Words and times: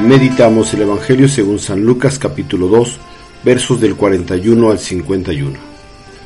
Meditamos 0.00 0.72
el 0.74 0.82
Evangelio 0.82 1.28
según 1.28 1.58
San 1.58 1.84
Lucas 1.84 2.18
capítulo 2.18 2.66
2, 2.66 2.98
versos 3.44 3.80
del 3.80 3.94
41 3.94 4.70
al 4.70 4.78
51. 4.78 5.52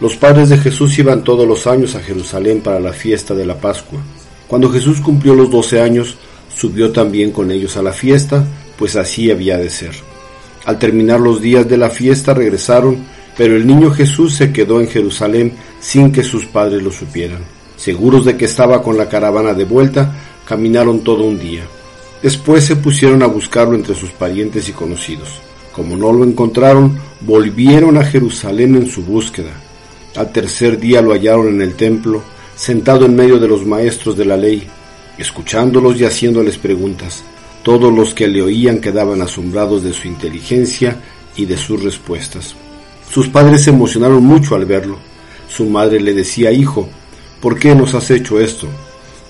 Los 0.00 0.16
padres 0.16 0.48
de 0.48 0.56
Jesús 0.56 0.96
iban 0.98 1.24
todos 1.24 1.46
los 1.46 1.66
años 1.66 1.94
a 1.94 2.00
Jerusalén 2.00 2.60
para 2.60 2.78
la 2.78 2.92
fiesta 2.92 3.34
de 3.34 3.44
la 3.44 3.56
Pascua. 3.56 3.98
Cuando 4.46 4.70
Jesús 4.70 5.00
cumplió 5.00 5.34
los 5.34 5.50
doce 5.50 5.80
años, 5.80 6.16
subió 6.54 6.92
también 6.92 7.32
con 7.32 7.50
ellos 7.50 7.76
a 7.76 7.82
la 7.82 7.92
fiesta, 7.92 8.46
pues 8.78 8.94
así 8.96 9.30
había 9.30 9.58
de 9.58 9.68
ser. 9.68 9.92
Al 10.64 10.78
terminar 10.78 11.20
los 11.20 11.42
días 11.42 11.68
de 11.68 11.76
la 11.76 11.90
fiesta 11.90 12.32
regresaron, 12.32 12.98
pero 13.36 13.56
el 13.56 13.66
niño 13.66 13.90
Jesús 13.90 14.36
se 14.36 14.52
quedó 14.52 14.80
en 14.80 14.88
Jerusalén 14.88 15.52
sin 15.80 16.12
que 16.12 16.22
sus 16.22 16.46
padres 16.46 16.82
lo 16.82 16.92
supieran. 16.92 17.40
Seguros 17.76 18.24
de 18.24 18.36
que 18.36 18.46
estaba 18.46 18.82
con 18.82 18.96
la 18.96 19.08
caravana 19.08 19.52
de 19.52 19.64
vuelta, 19.64 20.14
caminaron 20.46 21.00
todo 21.00 21.24
un 21.24 21.38
día. 21.38 21.64
Después 22.22 22.64
se 22.64 22.76
pusieron 22.76 23.22
a 23.22 23.26
buscarlo 23.26 23.74
entre 23.74 23.94
sus 23.94 24.10
parientes 24.10 24.68
y 24.68 24.72
conocidos. 24.72 25.28
Como 25.72 25.96
no 25.96 26.12
lo 26.12 26.24
encontraron, 26.24 26.98
volvieron 27.20 27.98
a 27.98 28.04
Jerusalén 28.04 28.74
en 28.76 28.88
su 28.88 29.02
búsqueda. 29.02 29.52
Al 30.16 30.32
tercer 30.32 30.78
día 30.78 31.02
lo 31.02 31.12
hallaron 31.12 31.48
en 31.48 31.60
el 31.60 31.74
templo, 31.74 32.22
sentado 32.54 33.04
en 33.04 33.14
medio 33.14 33.38
de 33.38 33.48
los 33.48 33.66
maestros 33.66 34.16
de 34.16 34.24
la 34.24 34.36
ley, 34.36 34.66
escuchándolos 35.18 36.00
y 36.00 36.04
haciéndoles 36.04 36.56
preguntas. 36.56 37.22
Todos 37.62 37.92
los 37.92 38.14
que 38.14 38.26
le 38.26 38.40
oían 38.40 38.80
quedaban 38.80 39.20
asombrados 39.20 39.82
de 39.82 39.92
su 39.92 40.08
inteligencia 40.08 40.98
y 41.36 41.44
de 41.44 41.58
sus 41.58 41.82
respuestas. 41.82 42.54
Sus 43.10 43.28
padres 43.28 43.64
se 43.64 43.70
emocionaron 43.70 44.24
mucho 44.24 44.54
al 44.54 44.64
verlo. 44.64 44.96
Su 45.48 45.66
madre 45.66 46.00
le 46.00 46.14
decía, 46.14 46.50
Hijo, 46.50 46.88
¿por 47.40 47.58
qué 47.58 47.74
nos 47.74 47.94
has 47.94 48.10
hecho 48.10 48.40
esto? 48.40 48.68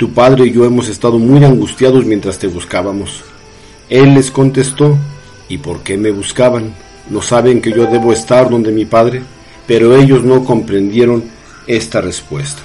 Tu 0.00 0.10
padre 0.14 0.46
y 0.46 0.52
yo 0.52 0.64
hemos 0.64 0.88
estado 0.88 1.18
muy 1.18 1.44
angustiados 1.44 2.06
mientras 2.06 2.38
te 2.38 2.46
buscábamos. 2.46 3.22
Él 3.90 4.14
les 4.14 4.30
contestó, 4.30 4.96
¿y 5.46 5.58
por 5.58 5.80
qué 5.80 5.98
me 5.98 6.10
buscaban? 6.10 6.74
¿No 7.10 7.20
saben 7.20 7.60
que 7.60 7.70
yo 7.70 7.84
debo 7.84 8.10
estar 8.10 8.48
donde 8.48 8.72
mi 8.72 8.86
padre? 8.86 9.20
Pero 9.66 9.94
ellos 9.94 10.24
no 10.24 10.42
comprendieron 10.42 11.24
esta 11.66 12.00
respuesta. 12.00 12.62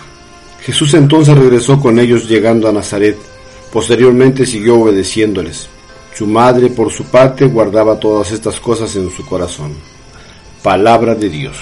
Jesús 0.62 0.94
entonces 0.94 1.38
regresó 1.38 1.78
con 1.78 2.00
ellos 2.00 2.30
llegando 2.30 2.70
a 2.70 2.72
Nazaret. 2.72 3.18
Posteriormente 3.70 4.46
siguió 4.46 4.80
obedeciéndoles. 4.80 5.68
Su 6.14 6.28
madre, 6.28 6.70
por 6.70 6.90
su 6.90 7.04
parte, 7.04 7.48
guardaba 7.48 8.00
todas 8.00 8.32
estas 8.32 8.62
cosas 8.62 8.96
en 8.96 9.12
su 9.12 9.26
corazón. 9.26 9.74
Palabra 10.64 11.16
de 11.16 11.30
Dios. 11.30 11.58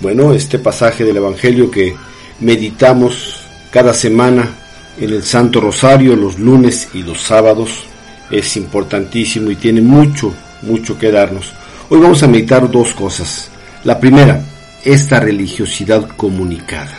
Bueno, 0.00 0.32
este 0.32 0.58
pasaje 0.58 1.04
del 1.04 1.18
Evangelio 1.18 1.70
que 1.70 1.94
meditamos 2.40 3.42
cada 3.70 3.92
semana 3.94 4.65
en 4.98 5.10
el 5.10 5.22
Santo 5.22 5.60
Rosario, 5.60 6.16
los 6.16 6.38
lunes 6.38 6.88
y 6.94 7.02
los 7.02 7.22
sábados. 7.22 7.84
Es 8.30 8.56
importantísimo 8.56 9.50
y 9.50 9.56
tiene 9.56 9.80
mucho, 9.80 10.34
mucho 10.62 10.98
que 10.98 11.12
darnos. 11.12 11.52
Hoy 11.88 12.00
vamos 12.00 12.22
a 12.22 12.28
meditar 12.28 12.70
dos 12.70 12.92
cosas. 12.94 13.50
La 13.84 14.00
primera, 14.00 14.42
esta 14.84 15.20
religiosidad 15.20 16.08
comunicada. 16.16 16.98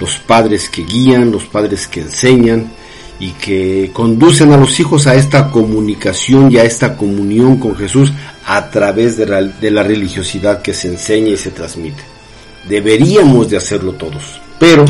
Los 0.00 0.18
padres 0.18 0.68
que 0.68 0.82
guían, 0.82 1.30
los 1.30 1.44
padres 1.44 1.86
que 1.86 2.00
enseñan 2.00 2.72
y 3.20 3.32
que 3.32 3.90
conducen 3.92 4.52
a 4.52 4.56
los 4.56 4.80
hijos 4.80 5.06
a 5.06 5.14
esta 5.14 5.50
comunicación 5.50 6.50
y 6.50 6.56
a 6.56 6.64
esta 6.64 6.96
comunión 6.96 7.58
con 7.58 7.76
Jesús 7.76 8.12
a 8.46 8.70
través 8.70 9.16
de 9.16 9.26
la, 9.70 9.82
religiosidad 9.82 10.62
que 10.62 10.72
se 10.72 10.88
enseña 10.88 11.28
y 11.30 11.36
se 11.36 11.50
transmite. 11.50 12.02
Deberíamos 12.68 13.50
de 13.50 13.58
hacerlo 13.58 13.92
todos, 13.92 14.40
pero 14.58 14.84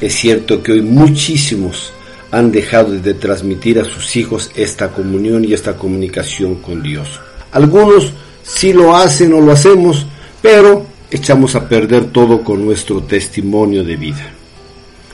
es 0.00 0.14
cierto 0.14 0.62
que 0.62 0.72
hoy 0.72 0.82
muchísimos 0.82 1.92
han 2.30 2.52
dejado 2.52 2.92
de 2.92 3.14
transmitir 3.14 3.80
a 3.80 3.84
sus 3.84 4.14
hijos 4.16 4.50
esta 4.54 4.88
comunión 4.88 5.44
y 5.44 5.54
esta 5.54 5.76
comunicación 5.76 6.56
con 6.56 6.82
Dios. 6.82 7.08
Algunos 7.52 8.12
sí 8.42 8.72
lo 8.72 8.96
hacen 8.96 9.32
o 9.32 9.40
lo 9.40 9.52
hacemos, 9.52 10.06
pero 10.42 10.86
echamos 11.10 11.54
a 11.54 11.68
perder 11.68 12.06
todo 12.06 12.42
con 12.42 12.64
nuestro 12.64 13.02
testimonio 13.02 13.82
de 13.82 13.96
vida. 13.96 14.30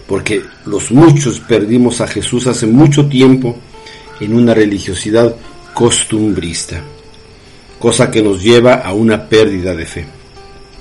Porque 0.06 0.42
los 0.66 0.90
muchos 0.90 1.40
perdimos 1.40 2.00
a 2.00 2.08
Jesús 2.08 2.46
hace 2.46 2.66
mucho 2.66 3.06
tiempo 3.06 3.56
en 4.20 4.34
una 4.34 4.52
religiosidad 4.52 5.34
costumbrista, 5.72 6.82
cosa 7.78 8.10
que 8.10 8.22
nos 8.22 8.42
lleva 8.42 8.74
a 8.74 8.92
una 8.92 9.28
pérdida 9.28 9.74
de 9.74 9.86
fe. 9.86 10.04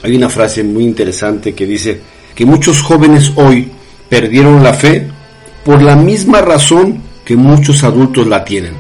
Hay 0.02 0.16
una 0.16 0.30
frase 0.30 0.64
muy 0.64 0.84
interesante 0.84 1.54
que 1.54 1.66
dice 1.66 2.02
que 2.36 2.46
muchos 2.46 2.82
jóvenes 2.82 3.32
hoy 3.36 3.72
perdieron 4.14 4.62
la 4.62 4.76
fe 4.76 5.08
por 5.66 5.82
la 5.82 5.96
misma 5.96 6.40
razón 6.40 7.02
que 7.26 7.36
muchos 7.36 7.84
adultos 7.84 8.28
la 8.28 8.46
tienen, 8.46 8.74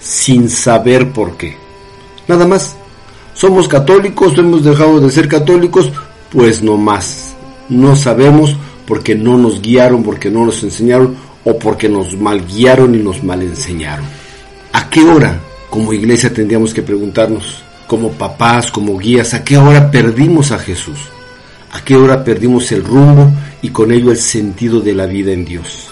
sin 0.00 0.50
saber 0.50 1.12
por 1.12 1.36
qué. 1.36 1.56
Nada 2.26 2.44
más. 2.44 2.74
Somos 3.34 3.68
católicos, 3.68 4.36
hemos 4.36 4.64
dejado 4.64 4.98
de 4.98 5.12
ser 5.12 5.28
católicos, 5.28 5.92
pues 6.32 6.60
no 6.60 6.76
más. 6.76 7.36
No 7.68 7.94
sabemos 7.94 8.56
porque 8.84 9.14
no 9.14 9.38
nos 9.38 9.62
guiaron, 9.62 10.02
porque 10.02 10.28
no 10.28 10.44
nos 10.44 10.60
enseñaron 10.64 11.14
o 11.44 11.56
porque 11.56 11.88
nos 11.88 12.16
mal 12.16 12.44
guiaron 12.44 12.96
y 12.96 12.98
nos 12.98 13.22
mal 13.22 13.42
enseñaron. 13.42 14.06
¿A 14.72 14.90
qué 14.90 15.04
hora 15.04 15.38
como 15.70 15.92
iglesia 15.92 16.34
tendríamos 16.34 16.74
que 16.74 16.82
preguntarnos, 16.82 17.62
como 17.86 18.10
papás, 18.10 18.72
como 18.72 18.98
guías, 18.98 19.34
a 19.34 19.44
qué 19.44 19.56
hora 19.56 19.88
perdimos 19.88 20.50
a 20.50 20.58
Jesús? 20.58 20.98
¿A 21.70 21.80
qué 21.84 21.94
hora 21.94 22.24
perdimos 22.24 22.72
el 22.72 22.82
rumbo 22.82 23.30
y 23.62 23.70
con 23.70 23.92
ello 23.92 24.10
el 24.10 24.18
sentido 24.18 24.80
de 24.80 24.94
la 24.94 25.06
vida 25.06 25.32
en 25.32 25.44
Dios? 25.44 25.88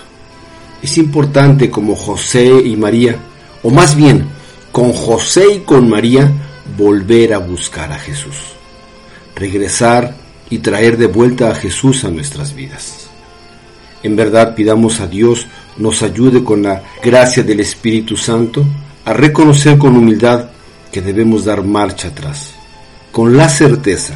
Es 0.83 0.99
importante 0.99 1.71
como 1.71 1.95
José 1.95 2.47
y 2.65 2.77
María, 2.77 3.17
o 3.63 3.71
más 3.71 3.97
bien 3.97 4.27
con 4.73 4.93
José 4.93 5.55
y 5.55 5.59
con 5.61 5.89
María, 5.89 6.31
volver 6.77 7.35
a 7.35 7.39
buscar 7.39 7.93
a 7.93 7.99
Jesús, 7.99 8.37
regresar 9.35 10.15
y 10.51 10.59
traer 10.59 10.97
de 10.97 11.07
vuelta 11.07 11.51
a 11.51 11.55
Jesús 11.55 12.05
a 12.05 12.11
nuestras 12.11 12.55
vidas. 12.55 13.09
En 14.03 14.15
verdad 14.15 14.55
pidamos 14.55 15.01
a 15.01 15.07
Dios 15.07 15.47
nos 15.79 16.03
ayude 16.03 16.43
con 16.43 16.63
la 16.63 16.83
gracia 17.03 17.43
del 17.43 17.61
Espíritu 17.61 18.17
Santo 18.17 18.65
a 19.05 19.13
reconocer 19.13 19.79
con 19.79 19.97
humildad 19.97 20.47
que 20.91 21.03
debemos 21.03 21.45
dar 21.45 21.63
marcha 21.63 22.09
atrás, 22.09 22.55
con 23.13 23.37
la 23.37 23.49
certeza 23.49 24.15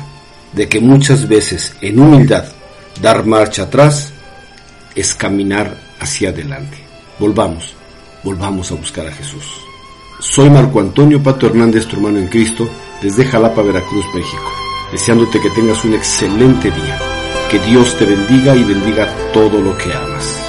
de 0.53 0.69
que 0.69 0.81
muchas 0.81 1.29
veces 1.29 1.75
en 1.81 2.01
humildad 2.01 2.45
dar 3.01 3.25
marcha 3.25 3.63
atrás 3.65 4.13
es 4.95 5.15
caminar 5.15 5.77
hacia 6.01 6.31
adelante. 6.31 6.79
Volvamos, 7.19 7.75
volvamos 8.23 8.71
a 8.71 8.75
buscar 8.75 9.07
a 9.07 9.13
Jesús. 9.13 9.45
Soy 10.21 10.51
Marco 10.51 10.81
Antonio 10.81 11.23
Pato 11.23 11.47
Hernández, 11.47 11.87
tu 11.87 11.97
hermano 11.97 12.19
en 12.19 12.29
Cristo, 12.29 12.69
desde 13.01 13.25
Jalapa, 13.25 13.63
Veracruz, 13.63 14.05
México, 14.15 14.53
deseándote 14.93 15.41
que 15.41 15.51
tengas 15.51 15.83
un 15.85 15.95
excelente 15.95 16.71
día. 16.71 16.99
Que 17.51 17.59
Dios 17.61 17.97
te 17.99 18.05
bendiga 18.05 18.55
y 18.55 18.63
bendiga 18.63 19.09
todo 19.33 19.61
lo 19.61 19.77
que 19.77 19.93
amas. 19.93 20.40